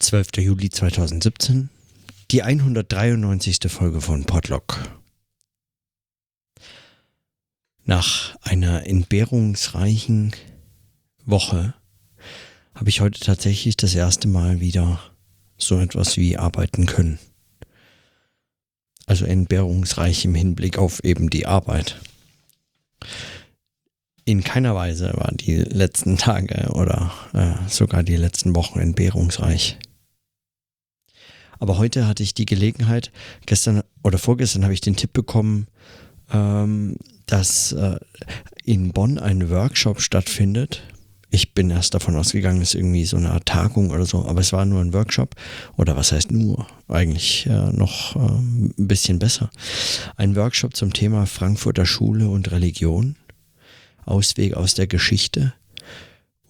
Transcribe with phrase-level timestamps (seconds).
[0.00, 0.38] 12.
[0.38, 1.68] Juli 2017,
[2.30, 3.58] die 193.
[3.68, 4.80] Folge von Podlock.
[7.84, 10.32] Nach einer entbehrungsreichen
[11.26, 11.74] Woche
[12.74, 15.00] habe ich heute tatsächlich das erste Mal wieder
[15.58, 17.18] so etwas wie arbeiten können.
[19.04, 22.00] Also entbehrungsreich im Hinblick auf eben die Arbeit.
[24.24, 29.78] In keiner Weise waren die letzten Tage oder äh, sogar die letzten Wochen entbehrungsreich.
[31.60, 33.12] Aber heute hatte ich die Gelegenheit,
[33.46, 35.68] gestern oder vorgestern habe ich den Tipp bekommen,
[36.32, 36.96] ähm,
[37.26, 37.98] dass äh,
[38.64, 40.82] in Bonn ein Workshop stattfindet.
[41.30, 44.40] Ich bin erst davon ausgegangen, es ist irgendwie so eine Art Tagung oder so, aber
[44.40, 45.36] es war nur ein Workshop.
[45.76, 46.66] Oder was heißt nur?
[46.88, 49.50] Eigentlich äh, noch äh, ein bisschen besser.
[50.16, 53.14] Ein Workshop zum Thema Frankfurter Schule und Religion.
[54.06, 55.52] Ausweg aus der Geschichte.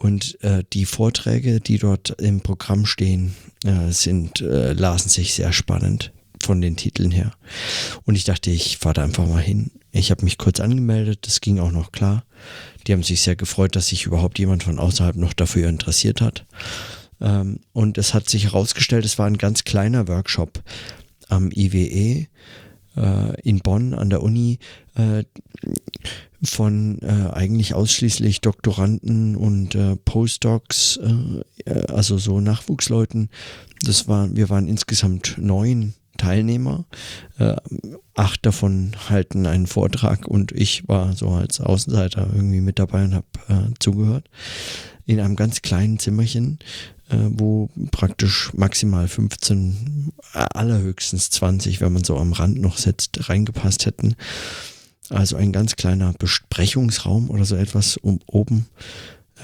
[0.00, 5.52] Und äh, die Vorträge, die dort im Programm stehen, äh, sind, äh, lasen sich sehr
[5.52, 6.12] spannend
[6.42, 7.32] von den Titeln her.
[8.06, 9.70] Und ich dachte, ich fahre da einfach mal hin.
[9.92, 12.24] Ich habe mich kurz angemeldet, das ging auch noch klar.
[12.86, 16.46] Die haben sich sehr gefreut, dass sich überhaupt jemand von außerhalb noch dafür interessiert hat.
[17.20, 20.62] Ähm, und es hat sich herausgestellt, es war ein ganz kleiner Workshop
[21.28, 22.26] am IWE
[22.96, 24.58] äh, in Bonn an der Uni
[24.94, 25.24] äh,
[26.42, 33.28] von äh, eigentlich ausschließlich Doktoranden und äh, Postdocs, äh, äh, also so Nachwuchsleuten.
[33.82, 36.84] Das war, wir waren insgesamt neun Teilnehmer.
[37.38, 37.56] Äh,
[38.14, 43.14] acht davon halten einen Vortrag und ich war so als Außenseiter irgendwie mit dabei und
[43.14, 44.28] habe äh, zugehört.
[45.06, 46.58] In einem ganz kleinen Zimmerchen,
[47.10, 54.14] wo praktisch maximal 15, allerhöchstens 20, wenn man so am Rand noch sitzt, reingepasst hätten.
[55.08, 58.66] Also ein ganz kleiner Besprechungsraum oder so etwas um, oben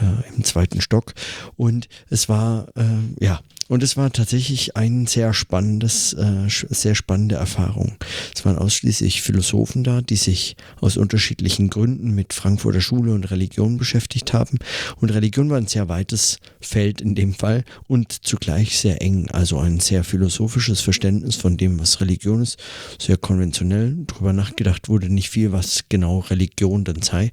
[0.00, 1.14] äh, im zweiten Stock.
[1.56, 2.84] Und es war, äh,
[3.24, 7.96] ja, und es war tatsächlich ein sehr spannendes, äh, sehr spannende Erfahrung.
[8.34, 13.76] Es waren ausschließlich Philosophen da, die sich aus unterschiedlichen Gründen mit Frankfurter Schule und Religion
[13.76, 14.58] beschäftigt haben.
[15.00, 19.28] Und Religion war ein sehr weites Feld in dem Fall und zugleich sehr eng.
[19.32, 22.58] Also ein sehr philosophisches Verständnis von dem, was Religion ist.
[23.00, 23.96] Sehr konventionell.
[24.06, 27.32] Darüber nachgedacht wurde nicht viel, was genau Religion denn sei.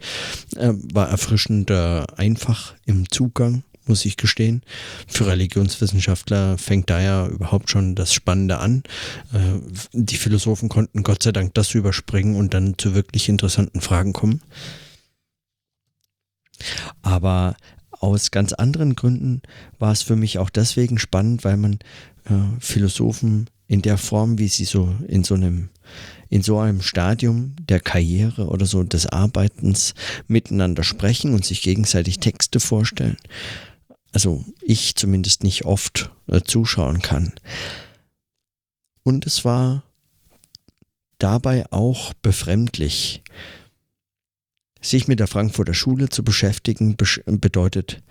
[0.56, 4.62] Äh, war erfrischend äh, einfach im Zugang muss ich gestehen.
[5.08, 8.84] Für Religionswissenschaftler fängt da ja überhaupt schon das Spannende an.
[9.34, 9.60] Äh,
[9.94, 14.42] die Philosophen konnten Gott sei Dank das überspringen und dann zu wirklich interessanten Fragen kommen.
[17.02, 17.56] Aber
[17.92, 19.42] aus ganz anderen Gründen
[19.80, 21.74] war es für mich auch deswegen spannend, weil man
[22.26, 25.70] äh, Philosophen in der Form, wie sie so in so einem
[26.30, 29.94] in so einem Stadium der Karriere oder so des Arbeitens
[30.28, 33.18] miteinander sprechen und sich gegenseitig Texte vorstellen,
[34.14, 37.34] also ich zumindest nicht oft äh, zuschauen kann.
[39.04, 39.84] Und es war
[41.18, 43.24] dabei auch befremdlich.
[44.82, 48.02] Sich mit der Frankfurter Schule zu beschäftigen bedeutet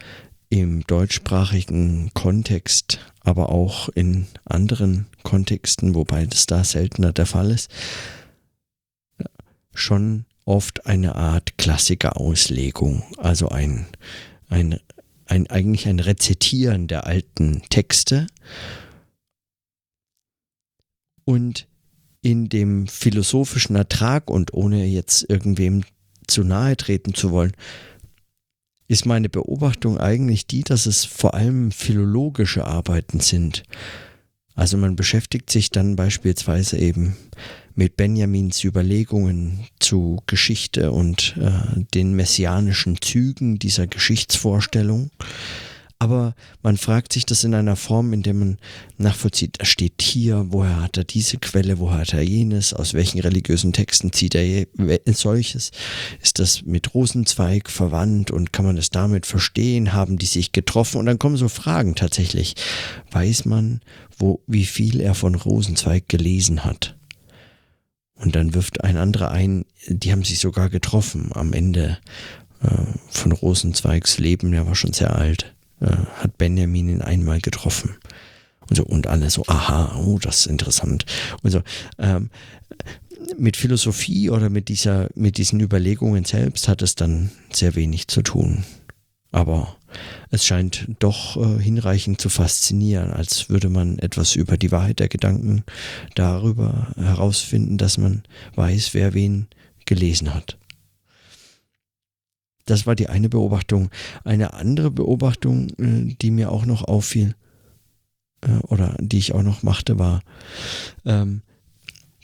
[0.49, 7.71] im deutschsprachigen Kontext, aber auch in anderen Kontexten, wobei das da seltener der Fall ist,
[9.75, 13.87] schon oft eine Art Klassikerauslegung, also ein,
[14.49, 14.79] ein
[15.33, 18.27] ein, eigentlich ein Rezitieren der alten Texte.
[21.25, 21.67] Und
[22.21, 25.85] in dem philosophischen Ertrag und ohne jetzt irgendwem
[26.27, 27.53] zu nahe treten zu wollen,
[28.89, 33.63] ist meine Beobachtung eigentlich die, dass es vor allem philologische Arbeiten sind.
[34.55, 37.17] Also man beschäftigt sich dann beispielsweise eben
[37.75, 45.11] mit Benjamins Überlegungen zu Geschichte und äh, den messianischen Zügen dieser Geschichtsvorstellung.
[46.03, 46.35] Aber
[46.65, 48.59] man fragt sich das in einer Form, in der man
[48.99, 53.21] nachvollzieht, da steht hier, woher hat er diese Quelle, woher hat er jenes, aus welchen
[53.21, 54.67] religiösen Texten zieht er
[55.07, 55.71] solches,
[56.21, 60.99] ist das mit Rosenzweig verwandt und kann man das damit verstehen, haben die sich getroffen
[60.99, 62.57] und dann kommen so Fragen tatsächlich.
[63.13, 63.81] Weiß man,
[64.19, 66.97] wo, wie viel er von Rosenzweig gelesen hat?
[68.23, 71.99] Und dann wirft ein anderer ein, die haben sich sogar getroffen am Ende
[72.63, 72.69] äh,
[73.11, 77.97] von Rosenzweigs Leben, der war schon sehr alt, äh, hat Benjamin ihn einmal getroffen.
[78.71, 81.05] Und so, und alle so, aha, oh, das ist interessant.
[81.43, 81.63] Und so,
[81.99, 82.31] ähm,
[83.37, 88.23] mit Philosophie oder mit dieser, mit diesen Überlegungen selbst hat es dann sehr wenig zu
[88.23, 88.65] tun.
[89.33, 89.77] Aber
[90.31, 95.09] es scheint doch äh, hinreichend zu faszinieren, als würde man etwas über die Wahrheit der
[95.09, 95.65] Gedanken
[96.15, 98.23] darüber herausfinden, dass man
[98.55, 99.47] weiß, wer wen
[99.85, 100.59] gelesen hat.
[102.67, 103.91] Das war die eine Beobachtung.
[104.25, 107.35] Eine andere Beobachtung, äh, die mir auch noch auffiel,
[108.43, 110.23] äh, oder die ich auch noch machte, war,
[111.05, 111.43] ähm,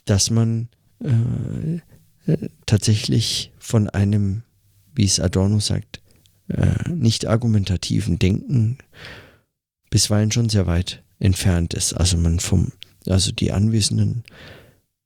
[0.05, 0.69] dass man
[1.01, 4.43] äh, tatsächlich von einem,
[4.95, 6.01] wie es Adorno sagt,
[6.49, 8.79] äh, nicht argumentativen Denken
[9.91, 11.95] bisweilen schon sehr weit entfernt ist.
[11.95, 12.73] Also man vom,
[13.07, 14.25] also die Anwesenden,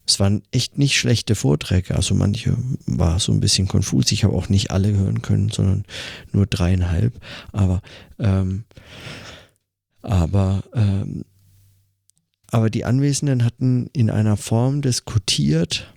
[0.06, 1.94] es waren echt nicht schlechte Vorträge.
[1.94, 2.56] Also manche
[2.86, 4.12] war so ein bisschen konfus.
[4.12, 5.84] Ich habe auch nicht alle hören können, sondern
[6.32, 7.14] nur dreieinhalb.
[7.52, 7.82] Aber
[8.18, 8.64] ähm,
[10.02, 11.24] aber ähm,
[12.52, 15.90] aber die Anwesenden hatten in einer Form diskutiert,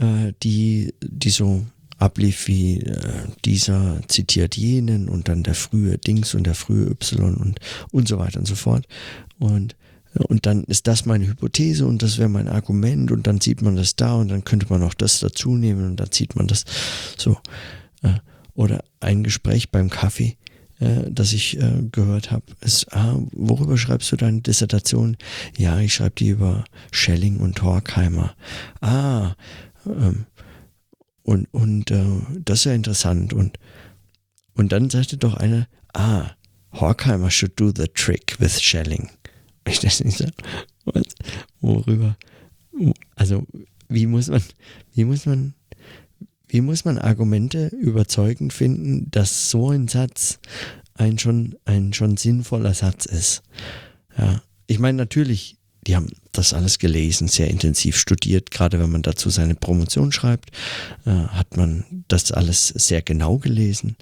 [0.00, 1.64] äh, die, die so
[1.98, 7.34] ablief wie äh, dieser zitiert jenen und dann der frühe Dings und der frühe Y
[7.36, 7.60] und,
[7.90, 8.86] und so weiter und so fort.
[9.38, 9.76] Und,
[10.14, 13.76] und dann ist das meine Hypothese und das wäre mein Argument und dann sieht man
[13.76, 16.64] das da und dann könnte man auch das dazu nehmen und dann sieht man das
[17.16, 17.36] so.
[18.02, 18.14] Äh,
[18.54, 20.36] oder ein Gespräch beim Kaffee
[20.80, 25.16] äh, das ich äh, gehört habe, ist, ah, worüber schreibst du deine Dissertation?
[25.56, 28.34] Ja, ich schreibe die über Schelling und Horkheimer.
[28.80, 29.34] Ah,
[29.86, 30.26] ähm,
[31.28, 32.06] und, und äh,
[32.42, 33.34] das ist ja interessant.
[33.34, 33.58] Und,
[34.54, 36.30] und dann sagte doch einer, ah,
[36.72, 39.10] Horkheimer should do the trick with Schelling.
[39.68, 40.24] Ich dachte nicht so,
[40.86, 41.02] was,
[41.60, 42.16] worüber?
[43.14, 43.46] Also,
[43.90, 44.42] wie muss man,
[44.94, 45.52] wie muss man
[46.46, 50.38] wie muss man Argumente überzeugend finden, dass so ein Satz
[50.94, 53.42] ein schon, ein schon sinnvoller Satz ist?
[54.16, 55.57] Ja, ich meine, natürlich,
[55.88, 58.50] die haben das alles gelesen, sehr intensiv studiert.
[58.50, 60.50] Gerade wenn man dazu seine Promotion schreibt,
[61.06, 63.96] äh, hat man das alles sehr genau gelesen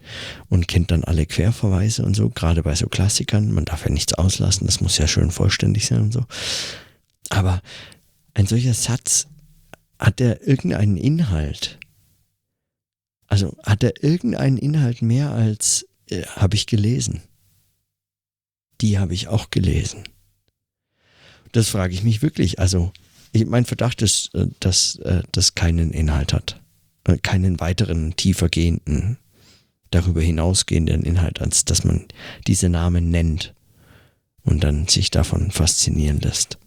[0.49, 2.29] und kennt dann alle Querverweise und so.
[2.29, 6.03] Gerade bei so Klassikern, man darf ja nichts auslassen, das muss ja schön vollständig sein
[6.03, 6.27] und so.
[7.29, 7.63] Aber
[8.35, 9.29] ein solcher Satz,
[10.01, 11.79] hat der irgendeinen Inhalt?
[13.29, 17.23] Also hat er irgendeinen Inhalt mehr als äh, habe ich gelesen?
[18.81, 20.03] Die habe ich auch gelesen.
[21.53, 22.59] Das frage ich mich wirklich.
[22.59, 22.93] Also
[23.33, 26.61] ich, mein Verdacht ist, äh, dass äh, das keinen Inhalt hat.
[27.07, 29.19] Äh, keinen weiteren tiefergehenden,
[29.91, 32.07] darüber hinausgehenden Inhalt, als dass man
[32.47, 33.55] diese Namen nennt
[34.43, 36.59] und dann sich davon faszinieren lässt.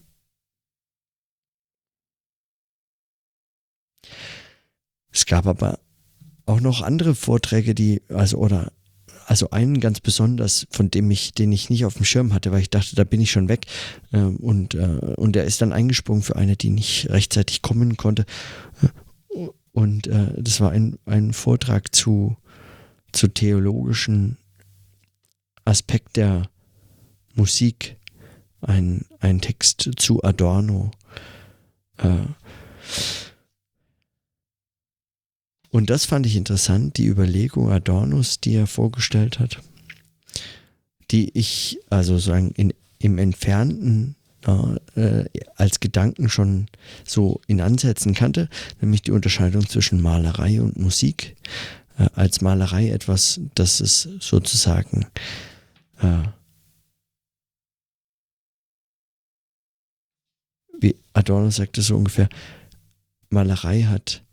[5.11, 5.79] Es gab aber
[6.45, 8.71] auch noch andere Vorträge, die, also, oder,
[9.29, 12.61] also einen ganz besonders, von dem ich, den ich nicht auf dem Schirm hatte, weil
[12.61, 13.67] ich dachte, da bin ich schon weg.
[14.11, 18.25] Ähm, und, äh, und er ist dann eingesprungen für eine, die nicht rechtzeitig kommen konnte.
[19.71, 22.37] Und äh, das war ein, ein Vortrag zu,
[23.11, 24.37] zu theologischen
[25.63, 26.49] Aspekt der
[27.35, 27.97] Musik,
[28.61, 30.89] ein, ein Text zu Adorno.
[31.97, 32.25] Äh,
[35.71, 39.59] und das fand ich interessant, die Überlegung Adornos, die er vorgestellt hat,
[41.11, 44.15] die ich also sagen in, im Entfernten
[44.95, 45.25] äh,
[45.55, 46.67] als Gedanken schon
[47.05, 48.49] so in Ansätzen kannte,
[48.81, 51.35] nämlich die Unterscheidung zwischen Malerei und Musik.
[51.97, 55.05] Äh, als Malerei etwas, das es sozusagen
[56.01, 56.23] äh,
[60.79, 62.29] wie Adorno sagte so ungefähr,
[63.29, 64.23] Malerei hat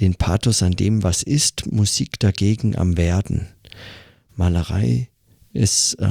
[0.00, 3.48] den Pathos an dem, was ist, Musik dagegen am Werden.
[4.34, 5.08] Malerei
[5.56, 6.08] ist, äh,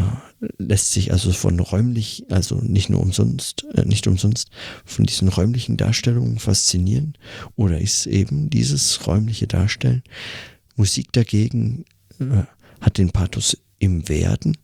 [0.58, 4.50] lässt sich also von räumlich, also nicht nur umsonst, äh, nicht umsonst
[4.84, 7.18] von diesen räumlichen Darstellungen faszinieren
[7.56, 10.04] oder ist eben dieses räumliche Darstellen.
[10.76, 11.86] Musik dagegen
[12.20, 12.44] äh,
[12.82, 14.58] hat den Pathos im Werden,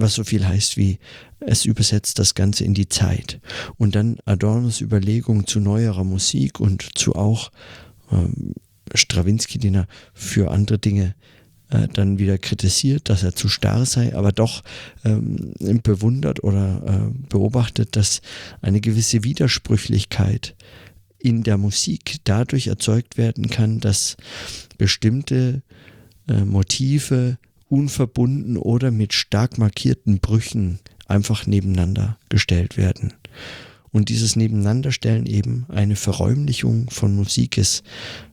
[0.00, 0.98] was so viel heißt wie
[1.40, 3.40] es übersetzt das Ganze in die Zeit.
[3.78, 7.50] Und dann Adornos Überlegung zu neuerer Musik und zu auch
[8.12, 8.54] ähm,
[8.94, 11.14] Strawinski, den er für andere Dinge
[11.70, 14.62] äh, dann wieder kritisiert, dass er zu starr sei, aber doch
[15.04, 18.20] ähm, bewundert oder äh, beobachtet, dass
[18.60, 20.56] eine gewisse Widersprüchlichkeit
[21.18, 24.16] in der Musik dadurch erzeugt werden kann, dass
[24.78, 25.62] bestimmte
[26.28, 27.38] äh, Motive
[27.70, 33.14] unverbunden oder mit stark markierten Brüchen einfach nebeneinander gestellt werden.
[33.92, 37.82] Und dieses Nebeneinanderstellen eben eine Verräumlichung von Musik ist,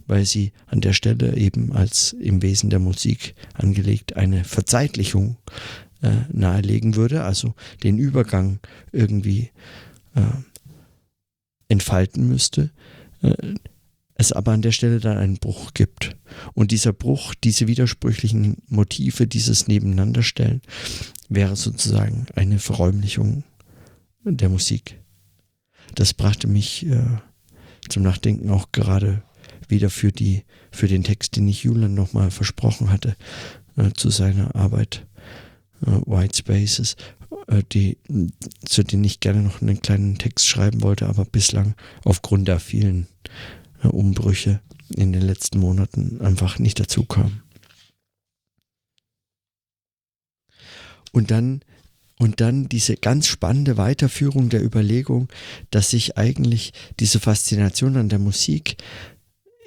[0.06, 5.38] weil sie an der Stelle eben als im Wesen der Musik angelegt eine Verzeitlichung
[6.02, 8.60] äh, nahelegen würde, also den Übergang
[8.92, 9.52] irgendwie
[10.16, 10.22] äh,
[11.70, 12.72] entfalten müsste,
[13.22, 13.56] äh,
[14.16, 16.17] es aber an der Stelle dann einen Bruch gibt.
[16.54, 20.62] Und dieser Bruch, diese widersprüchlichen Motive, dieses Nebeneinanderstellen,
[21.30, 23.44] wäre sozusagen eine Verräumlichung
[24.24, 25.00] der Musik.
[25.96, 27.06] Das brachte mich äh,
[27.90, 29.24] zum Nachdenken auch gerade
[29.68, 33.16] wieder für die für den Text, den ich Julian nochmal versprochen hatte,
[33.76, 35.08] äh, zu seiner Arbeit
[35.82, 36.96] äh, White Spaces,
[37.48, 37.98] äh, die,
[38.66, 43.08] zu denen ich gerne noch einen kleinen Text schreiben wollte, aber bislang aufgrund der vielen
[43.84, 47.42] äh, Umbrüche in den letzten Monaten einfach nicht dazu kam.
[51.12, 51.62] Und dann
[52.20, 55.30] und dann diese ganz spannende Weiterführung der Überlegung,
[55.70, 58.78] dass sich eigentlich diese Faszination an der Musik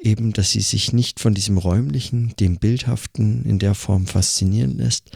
[0.02, 5.10] eben, dass sie sich nicht von diesem räumlichen, dem bildhaften in der Form faszinieren lässt,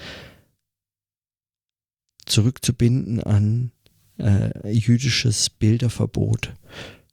[2.26, 3.72] zurückzubinden an
[4.18, 6.54] äh, jüdisches Bilderverbot.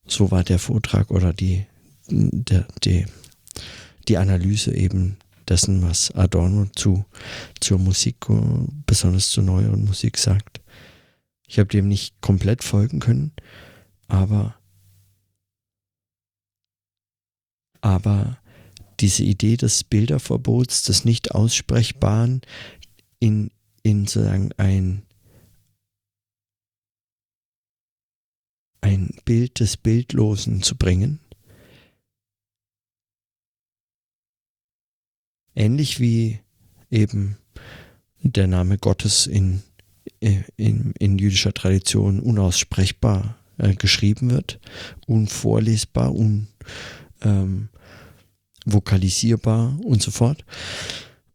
[0.06, 1.66] So war der Vortrag oder die,
[2.08, 3.06] der, die,
[4.08, 5.18] die Analyse eben
[5.48, 7.06] dessen, was Adorno zu,
[7.60, 8.26] zur Musik,
[8.86, 10.62] besonders zur neueren Musik sagt.
[11.48, 13.34] Ich habe dem nicht komplett folgen können,
[14.08, 14.56] aber,
[17.82, 18.38] aber
[19.02, 22.42] diese Idee des Bilderverbots, des Nicht-Aussprechbaren
[23.20, 23.52] in,
[23.84, 25.04] in sozusagen ein,
[28.80, 31.20] ein Bild des Bildlosen zu bringen,
[35.62, 36.40] Ähnlich wie
[36.90, 37.38] eben
[38.24, 39.62] der Name Gottes in,
[40.20, 44.60] in, in jüdischer Tradition unaussprechbar äh, geschrieben wird,
[45.06, 46.16] unvorlesbar,
[48.66, 50.44] unvokalisierbar ähm, und so fort.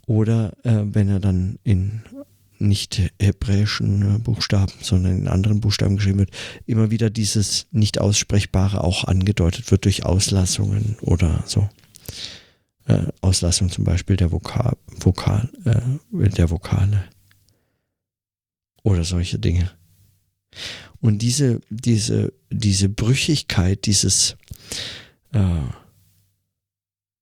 [0.07, 2.03] Oder äh, wenn er dann in
[2.59, 6.33] nicht hebräischen äh, Buchstaben, sondern in anderen Buchstaben geschrieben wird,
[6.67, 11.69] immer wieder dieses nicht aussprechbare auch angedeutet wird durch Auslassungen oder so
[12.87, 17.05] äh, Auslassung zum Beispiel der Vokal, Vokal äh, der Vokale
[18.83, 19.71] oder solche Dinge.
[21.01, 24.37] Und diese, diese, diese Brüchigkeit, dieses
[25.33, 25.63] äh,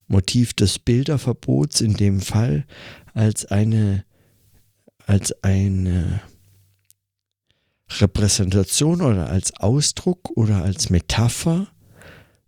[0.06, 2.66] Motiv des Bilderverbots in dem Fall
[3.14, 4.04] als eine,
[5.06, 6.20] als eine
[7.90, 11.68] Repräsentation oder als Ausdruck oder als Metapher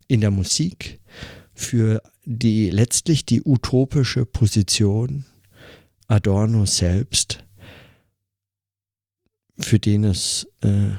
[0.09, 1.01] in der Musik
[1.55, 5.25] für die letztlich die utopische Position
[6.09, 7.45] Adorno selbst,
[9.59, 10.91] für den es äh,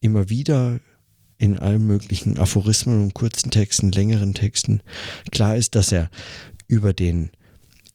[0.00, 0.80] immer wieder
[1.38, 4.82] in allen möglichen Aphorismen und kurzen Texten, längeren Texten
[5.30, 6.10] klar ist, dass er
[6.66, 7.30] über den,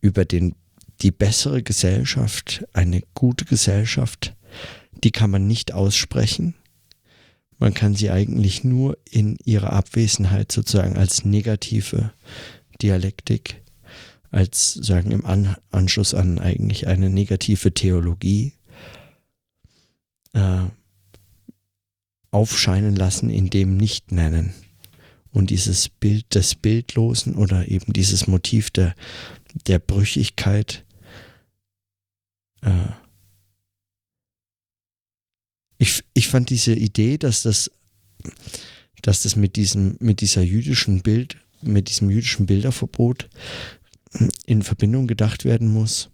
[0.02, 0.56] über den,
[1.02, 4.36] die bessere Gesellschaft, eine gute Gesellschaft,
[5.04, 6.56] die kann man nicht aussprechen,
[7.60, 12.14] man kann sie eigentlich nur in ihrer Abwesenheit sozusagen als negative
[12.82, 13.62] Dialektik,
[14.32, 18.54] als sagen im an Anschluss an eigentlich eine negative Theologie
[20.34, 20.68] äh,
[22.32, 24.54] aufscheinen lassen, in dem nicht nennen.
[25.32, 28.96] Und dieses Bild des Bildlosen oder eben dieses Motiv der,
[29.68, 30.86] der Brüchigkeit
[32.62, 32.70] äh,
[35.80, 37.72] ich, ich fand diese Idee, dass das,
[39.02, 43.30] dass das mit diesem, mit dieser jüdischen Bild, mit diesem jüdischen Bilderverbot
[44.46, 46.10] in Verbindung gedacht werden muss,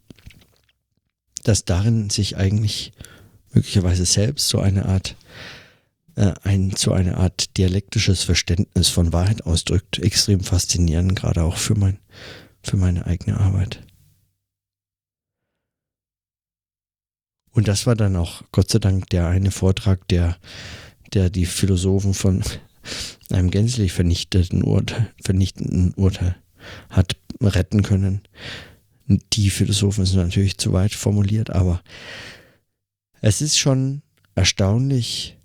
[1.44, 2.94] dass darin sich eigentlich
[3.54, 5.16] möglicherweise selbst so eine Art
[6.16, 11.76] äh, ein so eine Art dialektisches Verständnis von Wahrheit ausdrückt, extrem faszinierend, gerade auch für
[11.76, 12.00] mein
[12.62, 13.85] für meine eigene Arbeit.
[17.56, 20.38] Und das war dann auch Gott sei Dank der eine Vortrag, der,
[21.14, 22.44] der die Philosophen von
[23.32, 26.36] einem gänzlich vernichteten Urteil, vernichtenden Urteil
[26.90, 28.22] hat retten können.
[29.08, 31.82] Die Philosophen sind natürlich zu weit formuliert, aber
[33.22, 34.02] es ist schon
[34.36, 35.38] erstaunlich,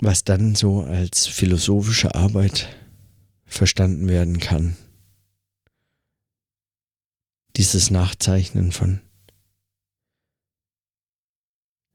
[0.00, 2.68] was dann so als philosophische Arbeit
[3.46, 4.76] verstanden werden kann
[7.58, 9.00] dieses Nachzeichnen von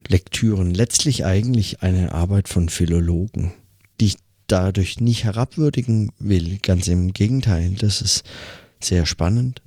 [0.08, 0.74] Lektüren.
[0.74, 3.53] Letztlich eigentlich eine Arbeit von Philologen,
[4.00, 4.17] die ich
[4.48, 6.60] dadurch nicht herabwürdigen will.
[6.62, 8.24] Ganz im Gegenteil, das ist
[8.82, 9.62] sehr spannend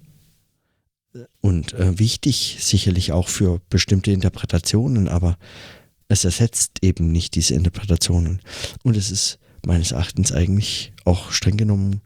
[1.41, 5.38] und äh, wichtig, sicherlich auch für bestimmte Interpretationen, aber
[6.09, 8.43] es ersetzt eben nicht diese Interpretationen.
[8.83, 12.03] Und es ist meines Erachtens eigentlich auch streng genommen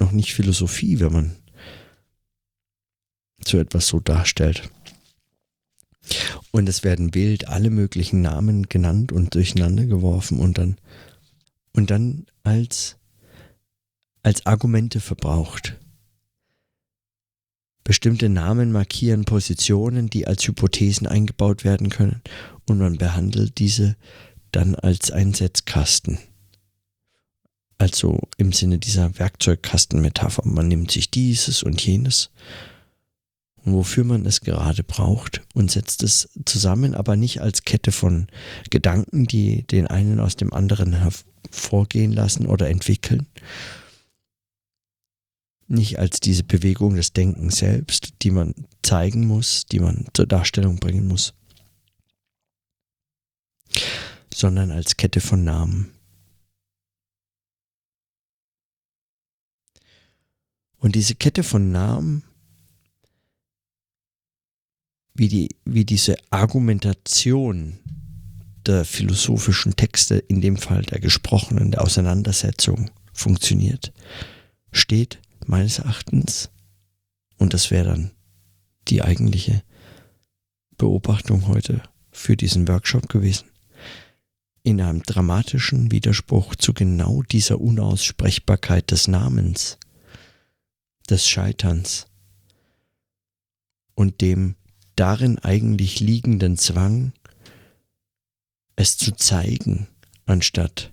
[0.00, 1.36] noch nicht Philosophie, wenn man
[3.44, 4.70] so etwas so darstellt.
[6.50, 10.76] Und es werden wild alle möglichen Namen genannt und durcheinander geworfen und dann,
[11.72, 12.96] und dann als,
[14.22, 15.76] als Argumente verbraucht.
[17.84, 22.22] Bestimmte Namen markieren Positionen, die als Hypothesen eingebaut werden können
[22.66, 23.96] und man behandelt diese
[24.52, 26.18] dann als Einsetzkasten.
[27.78, 30.42] Also im Sinne dieser Werkzeugkastenmetapher.
[30.44, 32.30] Man nimmt sich dieses und jenes
[33.68, 38.26] und wofür man es gerade braucht und setzt es zusammen, aber nicht als Kette von
[38.70, 43.26] Gedanken, die den einen aus dem anderen hervorgehen lassen oder entwickeln.
[45.66, 50.76] Nicht als diese Bewegung des Denkens selbst, die man zeigen muss, die man zur Darstellung
[50.76, 51.34] bringen muss,
[54.32, 55.92] sondern als Kette von Namen.
[60.78, 62.22] Und diese Kette von Namen
[65.18, 67.78] wie, die, wie diese Argumentation
[68.64, 73.92] der philosophischen Texte, in dem Fall der gesprochenen, der Auseinandersetzung, funktioniert,
[74.70, 76.50] steht meines Erachtens,
[77.36, 78.12] und das wäre dann
[78.86, 79.62] die eigentliche
[80.76, 81.82] Beobachtung heute
[82.12, 83.48] für diesen Workshop gewesen,
[84.62, 89.78] in einem dramatischen Widerspruch zu genau dieser Unaussprechbarkeit des Namens,
[91.10, 92.06] des Scheiterns
[93.94, 94.54] und dem
[94.98, 97.12] darin eigentlich liegenden Zwang,
[98.76, 99.88] es zu zeigen,
[100.26, 100.92] anstatt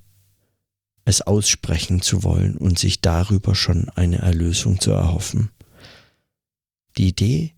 [1.05, 5.51] es aussprechen zu wollen und sich darüber schon eine Erlösung zu erhoffen.
[6.97, 7.53] Die Idee,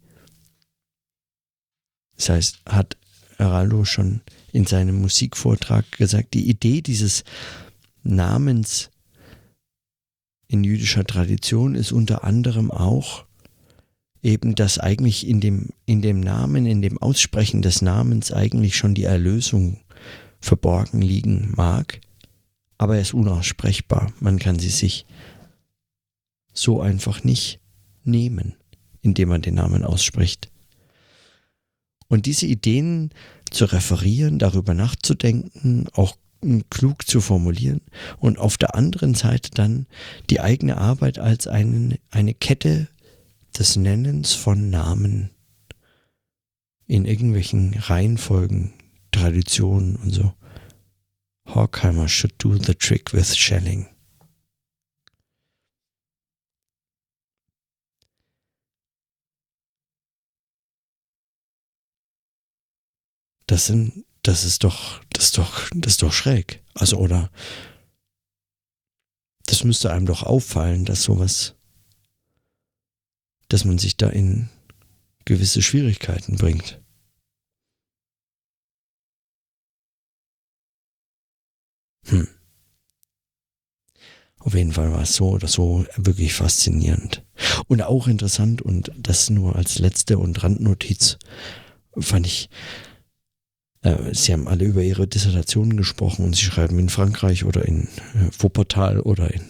[2.15, 2.97] das heißt, hat
[3.37, 7.23] Heraldo schon in seinem Musikvortrag gesagt, die Idee dieses
[8.03, 8.89] Namens
[10.47, 13.26] in jüdischer Tradition ist unter anderem auch,
[14.23, 18.93] eben, dass eigentlich in dem, in dem Namen, in dem Aussprechen des Namens eigentlich schon
[18.93, 19.79] die Erlösung
[20.39, 21.99] verborgen liegen mag,
[22.77, 24.11] aber er ist unaussprechbar.
[24.19, 25.05] Man kann sie sich
[26.53, 27.59] so einfach nicht
[28.03, 28.55] nehmen,
[29.01, 30.49] indem man den Namen ausspricht.
[32.07, 33.11] Und diese Ideen
[33.51, 36.15] zu referieren, darüber nachzudenken, auch
[36.69, 37.81] klug zu formulieren
[38.19, 39.87] und auf der anderen Seite dann
[40.29, 42.87] die eigene Arbeit als einen, eine Kette
[43.57, 45.31] des Nennens von Namen
[46.85, 48.73] in irgendwelchen Reihenfolgen,
[49.11, 50.33] Traditionen und so.
[51.47, 53.87] Horkheimer should do the trick with Schelling.
[63.47, 66.61] Das sind, das ist doch, das ist doch, das ist doch schräg.
[66.73, 67.31] Also, oder,
[69.45, 71.56] das müsste einem doch auffallen, dass sowas
[73.49, 74.49] dass man sich da in
[75.25, 76.79] gewisse Schwierigkeiten bringt.
[82.05, 82.27] Hm.
[84.39, 87.25] Auf jeden Fall war es so oder so wirklich faszinierend.
[87.67, 91.17] Und auch interessant, und das nur als letzte und Randnotiz,
[91.97, 92.49] fand ich,
[93.81, 97.83] äh, Sie haben alle über Ihre Dissertationen gesprochen und Sie schreiben in Frankreich oder in
[97.83, 99.41] äh, Wuppertal oder in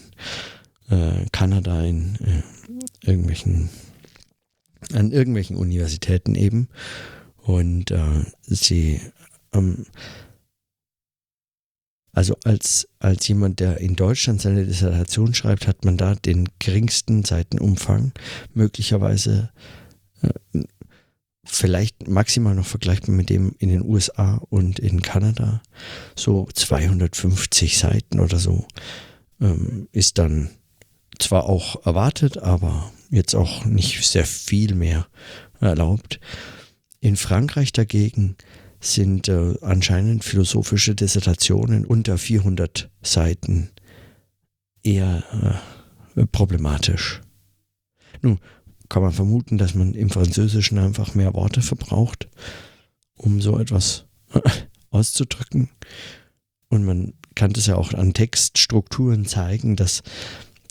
[0.90, 3.68] äh, Kanada, in äh, irgendwelchen
[4.92, 6.68] an irgendwelchen Universitäten eben.
[7.38, 9.00] Und äh, sie,
[9.52, 9.86] ähm,
[12.12, 17.24] also als, als jemand, der in Deutschland seine Dissertation schreibt, hat man da den geringsten
[17.24, 18.12] Seitenumfang,
[18.54, 19.50] möglicherweise
[20.22, 20.62] äh,
[21.44, 25.62] vielleicht maximal noch vergleichbar mit dem in den USA und in Kanada.
[26.14, 28.66] So 250 Seiten oder so
[29.40, 30.50] ähm, ist dann
[31.18, 35.06] zwar auch erwartet, aber jetzt auch nicht sehr viel mehr
[35.60, 36.20] erlaubt.
[37.00, 38.36] In Frankreich dagegen
[38.80, 43.70] sind äh, anscheinend philosophische Dissertationen unter 400 Seiten
[44.82, 45.62] eher
[46.16, 47.20] äh, problematisch.
[48.22, 48.38] Nun
[48.88, 52.28] kann man vermuten, dass man im Französischen einfach mehr Worte verbraucht,
[53.14, 54.06] um so etwas
[54.90, 55.68] auszudrücken.
[56.68, 60.02] Und man kann das ja auch an Textstrukturen zeigen, dass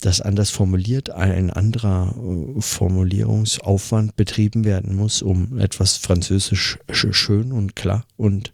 [0.00, 7.74] das anders formuliert, ein anderer äh, Formulierungsaufwand betrieben werden muss, um etwas Französisch schön und
[7.74, 8.52] klar und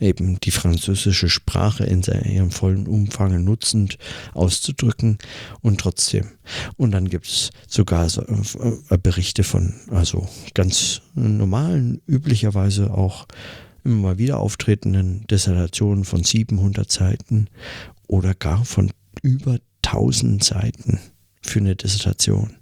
[0.00, 3.98] eben die französische Sprache in ihrem vollen Umfang nutzend
[4.32, 5.18] auszudrücken
[5.60, 6.28] und trotzdem.
[6.76, 13.26] Und dann gibt es sogar so, äh, äh, Berichte von, also ganz normalen, üblicherweise auch
[13.84, 17.48] immer mal wieder auftretenden Dissertationen von 700 Seiten
[18.06, 18.90] oder gar von
[19.22, 19.58] über
[19.92, 21.00] 1000 Seiten
[21.42, 22.56] für eine Dissertation,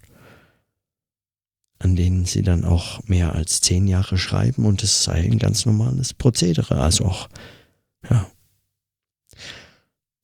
[1.79, 5.67] an denen sie dann auch mehr als zehn Jahre schreiben und es sei ein ganz
[5.67, 6.81] normales Prozedere.
[6.81, 7.29] Also auch,
[8.09, 8.31] ja.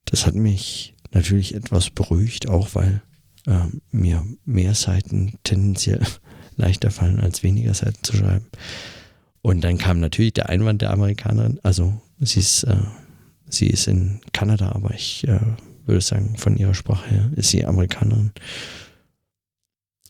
[0.04, 3.02] Das hat mich natürlich etwas beruhigt, auch weil
[3.46, 6.02] äh, mir mehr Seiten tendenziell
[6.56, 8.46] leichter fallen, als weniger Seiten zu schreiben.
[9.40, 12.76] Und dann kam natürlich der Einwand der Amerikanerin, also sie ist, äh,
[13.48, 15.40] sie ist in Kanada, aber ich äh,
[15.86, 18.32] würde sagen, von ihrer Sprache her, ist sie Amerikanerin.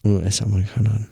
[0.05, 1.09] US-Amerikanerin.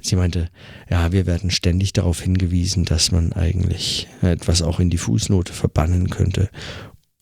[0.00, 0.48] sie meinte,
[0.88, 6.08] ja, wir werden ständig darauf hingewiesen, dass man eigentlich etwas auch in die Fußnote verbannen
[6.08, 6.50] könnte.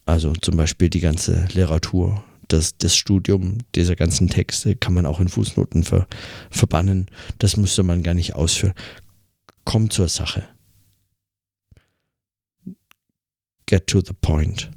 [0.05, 5.19] Also zum Beispiel die ganze Literatur, das, das Studium dieser ganzen Texte kann man auch
[5.19, 6.07] in Fußnoten ver,
[6.49, 7.09] verbannen.
[7.37, 8.73] Das müsste man gar nicht ausführen.
[9.65, 10.47] Komm zur Sache.
[13.65, 14.71] Get to the point.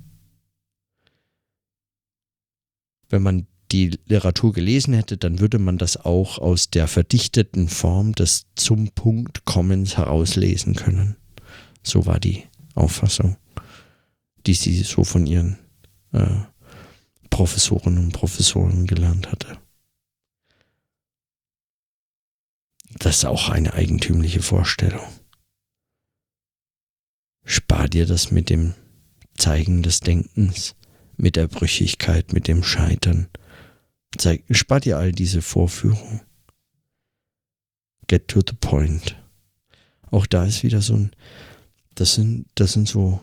[3.12, 8.14] Wenn man die Literatur gelesen hätte, dann würde man das auch aus der verdichteten Form
[8.14, 11.16] des zum Punkt Kommens herauslesen können.
[11.82, 12.44] So war die
[12.74, 13.36] Auffassung,
[14.46, 15.58] die sie so von ihren
[16.12, 16.26] äh,
[17.28, 19.58] Professoren und Professoren gelernt hatte.
[22.94, 25.06] Das ist auch eine eigentümliche Vorstellung.
[27.44, 28.72] Spar dir das mit dem
[29.36, 30.76] Zeigen des Denkens,
[31.16, 33.28] mit der Brüchigkeit, mit dem Scheitern,
[34.16, 36.20] Zeig, spar dir all diese Vorführungen.
[38.08, 39.16] Get to the point.
[40.10, 41.12] Auch da ist wieder so ein,
[41.94, 43.20] das sind, das sind so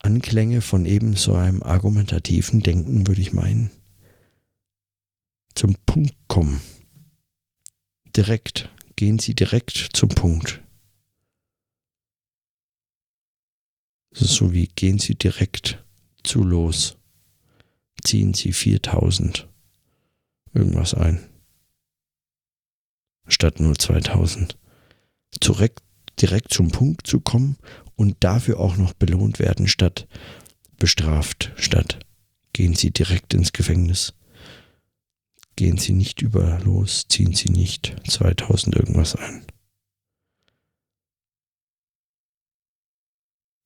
[0.00, 3.70] Anklänge von eben so einem argumentativen Denken, würde ich meinen.
[5.54, 6.60] Zum Punkt kommen.
[8.16, 8.70] Direkt.
[8.96, 10.60] Gehen Sie direkt zum Punkt.
[14.10, 15.84] So wie gehen Sie direkt
[16.22, 16.96] zu los.
[18.04, 19.48] Ziehen Sie 4000
[20.54, 21.20] irgendwas ein.
[23.26, 24.56] Statt nur 2000.
[25.42, 25.82] Direkt,
[26.20, 27.56] direkt zum Punkt zu kommen
[27.96, 30.08] und dafür auch noch belohnt werden, statt
[30.78, 31.98] bestraft, statt
[32.52, 34.14] gehen Sie direkt ins Gefängnis.
[35.56, 39.44] Gehen Sie nicht überall los, ziehen Sie nicht 2000 irgendwas ein.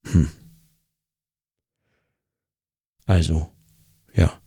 [0.06, 0.30] Hm.
[3.06, 3.50] Also,
[4.14, 4.42] ja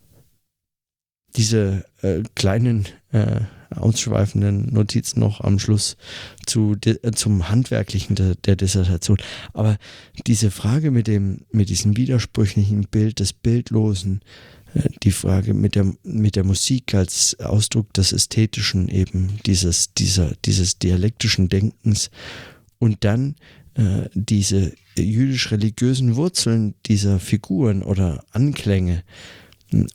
[1.36, 3.42] diese äh, kleinen äh,
[3.74, 5.98] ausschweifenden Notizen noch am Schluss
[6.46, 9.18] zu, äh, zum Handwerklichen de, der Dissertation.
[9.54, 9.78] Aber
[10.28, 14.22] diese Frage mit dem, mit diesem widersprüchlichen Bild des Bildlosen,
[14.74, 20.34] äh, die Frage mit der, mit der Musik als Ausdruck des Ästhetischen eben, dieses, dieser,
[20.46, 22.12] dieses dialektischen Denkens
[22.80, 23.36] und dann
[23.76, 29.04] äh, diese jüdisch-religiösen Wurzeln dieser Figuren oder Anklänge,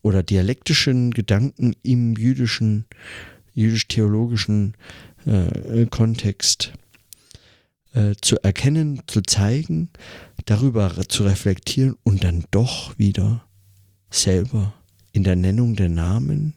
[0.02, 2.86] oder dialektischen Gedanken im jüdischen,
[3.54, 4.74] jüdisch-theologischen
[5.26, 6.72] äh, Kontext
[7.92, 9.90] äh, zu erkennen, zu zeigen,
[10.44, 13.44] darüber zu reflektieren und dann doch wieder
[14.10, 14.74] selber
[15.12, 16.54] in der Nennung der Namen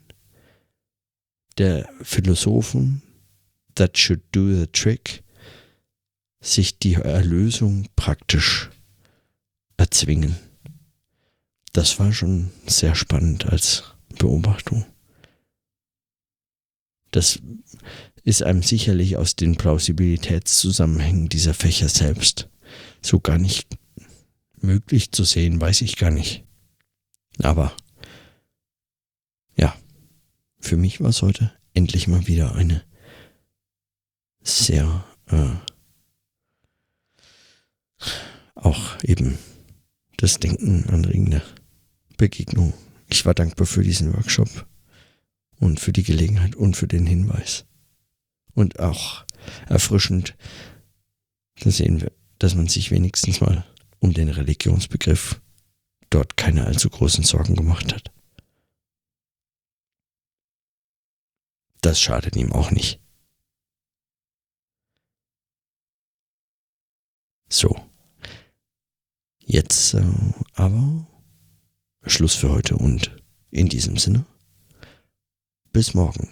[1.57, 3.03] der Philosophen
[3.75, 5.22] that should do the trick
[6.43, 8.69] sich die Erlösung praktisch
[9.77, 10.35] erzwingen
[11.73, 13.83] das war schon sehr spannend als
[14.19, 14.85] Beobachtung.
[17.11, 17.39] Das
[18.23, 22.47] ist einem sicherlich aus den Plausibilitätszusammenhängen dieser Fächer selbst
[23.01, 23.67] so gar nicht
[24.61, 26.45] möglich zu sehen, weiß ich gar nicht.
[27.39, 27.75] Aber
[29.57, 29.75] ja,
[30.59, 32.83] für mich war es heute endlich mal wieder eine
[34.43, 35.49] sehr äh,
[38.63, 39.37] auch eben
[40.17, 41.41] das Denken anregende
[42.17, 42.73] Begegnung.
[43.09, 44.65] Ich war dankbar für diesen Workshop
[45.59, 47.65] und für die Gelegenheit und für den Hinweis.
[48.53, 49.25] Und auch
[49.67, 50.35] erfrischend,
[51.59, 53.65] da sehen wir, dass man sich wenigstens mal
[53.99, 55.41] um den Religionsbegriff
[56.09, 58.11] dort keine allzu großen Sorgen gemacht hat.
[61.81, 62.99] Das schadet ihm auch nicht.
[67.49, 67.92] So.
[69.53, 70.01] Jetzt äh,
[70.55, 71.05] aber
[72.07, 73.15] Schluss für heute und
[73.51, 74.25] in diesem Sinne,
[75.71, 76.27] bis morgen.